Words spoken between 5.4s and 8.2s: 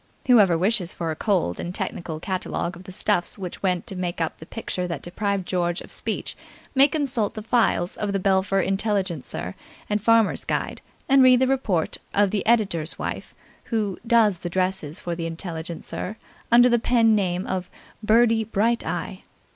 George of speech may consult the files of the